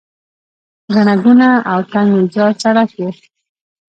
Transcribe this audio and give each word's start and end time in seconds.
ګڼه 0.93 1.13
ګوڼه 1.23 1.51
او 1.71 1.79
تنګ 1.91 2.09
ویجاړ 2.13 2.51
سړک 2.61 2.91
و. 2.97 2.99